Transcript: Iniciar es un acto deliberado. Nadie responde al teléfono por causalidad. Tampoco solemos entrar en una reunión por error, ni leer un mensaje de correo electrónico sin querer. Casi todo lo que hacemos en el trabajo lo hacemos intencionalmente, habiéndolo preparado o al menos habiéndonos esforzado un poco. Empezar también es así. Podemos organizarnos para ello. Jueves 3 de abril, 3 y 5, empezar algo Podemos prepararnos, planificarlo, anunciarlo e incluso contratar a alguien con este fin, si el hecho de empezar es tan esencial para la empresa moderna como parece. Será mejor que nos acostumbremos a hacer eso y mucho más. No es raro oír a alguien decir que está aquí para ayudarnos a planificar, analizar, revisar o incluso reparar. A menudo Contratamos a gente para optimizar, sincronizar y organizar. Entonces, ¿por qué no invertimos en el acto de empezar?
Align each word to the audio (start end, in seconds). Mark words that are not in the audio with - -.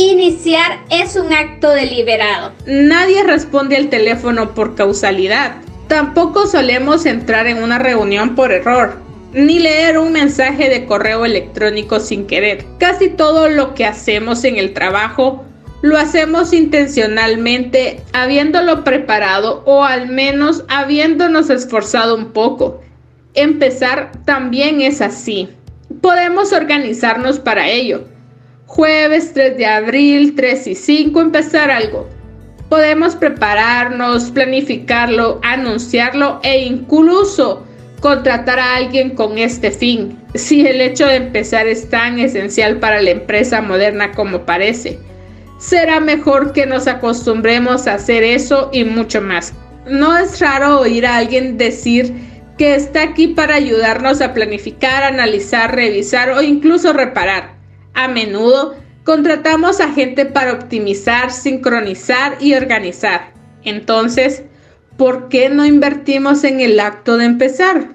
Iniciar 0.00 0.80
es 0.88 1.14
un 1.14 1.30
acto 1.30 1.68
deliberado. 1.68 2.52
Nadie 2.64 3.22
responde 3.22 3.76
al 3.76 3.90
teléfono 3.90 4.54
por 4.54 4.74
causalidad. 4.74 5.56
Tampoco 5.88 6.46
solemos 6.46 7.04
entrar 7.04 7.46
en 7.46 7.62
una 7.62 7.78
reunión 7.78 8.34
por 8.34 8.50
error, 8.50 8.94
ni 9.34 9.58
leer 9.58 9.98
un 9.98 10.10
mensaje 10.10 10.70
de 10.70 10.86
correo 10.86 11.26
electrónico 11.26 12.00
sin 12.00 12.26
querer. 12.26 12.64
Casi 12.78 13.10
todo 13.10 13.50
lo 13.50 13.74
que 13.74 13.84
hacemos 13.84 14.42
en 14.44 14.56
el 14.56 14.72
trabajo 14.72 15.44
lo 15.82 15.98
hacemos 15.98 16.54
intencionalmente, 16.54 18.00
habiéndolo 18.14 18.84
preparado 18.84 19.62
o 19.66 19.84
al 19.84 20.08
menos 20.08 20.64
habiéndonos 20.68 21.50
esforzado 21.50 22.16
un 22.16 22.32
poco. 22.32 22.80
Empezar 23.34 24.12
también 24.24 24.80
es 24.80 25.02
así. 25.02 25.50
Podemos 26.00 26.54
organizarnos 26.54 27.38
para 27.38 27.68
ello. 27.68 28.04
Jueves 28.72 29.32
3 29.32 29.56
de 29.56 29.66
abril, 29.66 30.36
3 30.36 30.68
y 30.68 30.74
5, 30.76 31.20
empezar 31.20 31.72
algo 31.72 32.08
Podemos 32.68 33.16
prepararnos, 33.16 34.30
planificarlo, 34.30 35.40
anunciarlo 35.42 36.38
e 36.44 36.66
incluso 36.66 37.66
contratar 37.98 38.60
a 38.60 38.76
alguien 38.76 39.16
con 39.16 39.38
este 39.38 39.72
fin, 39.72 40.16
si 40.36 40.64
el 40.64 40.80
hecho 40.80 41.04
de 41.08 41.16
empezar 41.16 41.66
es 41.66 41.90
tan 41.90 42.20
esencial 42.20 42.78
para 42.78 43.02
la 43.02 43.10
empresa 43.10 43.60
moderna 43.60 44.12
como 44.12 44.46
parece. 44.46 45.00
Será 45.58 45.98
mejor 45.98 46.52
que 46.52 46.64
nos 46.64 46.86
acostumbremos 46.86 47.88
a 47.88 47.94
hacer 47.94 48.22
eso 48.22 48.70
y 48.72 48.84
mucho 48.84 49.20
más. 49.20 49.52
No 49.88 50.16
es 50.16 50.38
raro 50.38 50.78
oír 50.78 51.06
a 51.06 51.16
alguien 51.16 51.58
decir 51.58 52.14
que 52.56 52.76
está 52.76 53.02
aquí 53.02 53.26
para 53.26 53.56
ayudarnos 53.56 54.20
a 54.20 54.32
planificar, 54.32 55.02
analizar, 55.02 55.74
revisar 55.74 56.30
o 56.30 56.40
incluso 56.40 56.92
reparar. 56.92 57.59
A 58.00 58.08
menudo 58.08 58.74
Contratamos 59.04 59.80
a 59.80 59.92
gente 59.92 60.26
para 60.26 60.52
optimizar, 60.52 61.32
sincronizar 61.32 62.36
y 62.38 62.54
organizar. 62.54 63.32
Entonces, 63.64 64.44
¿por 64.96 65.28
qué 65.28 65.48
no 65.48 65.64
invertimos 65.64 66.44
en 66.44 66.60
el 66.60 66.78
acto 66.78 67.16
de 67.16 67.24
empezar? 67.24 67.88